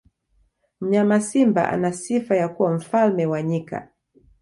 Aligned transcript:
mnyama 0.81 1.19
simba 1.19 1.63
ana 1.69 1.91
sifa 1.93 2.35
ya 2.35 2.49
kuwa 2.49 2.73
mfalme 2.75 3.25
wa 3.25 3.41
nyika 3.43 3.89